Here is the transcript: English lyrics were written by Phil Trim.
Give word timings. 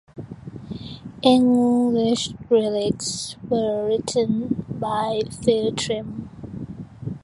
English 1.21 2.29
lyrics 2.49 3.35
were 3.47 3.85
written 3.85 4.65
by 4.67 5.21
Phil 5.45 5.71
Trim. 5.75 6.27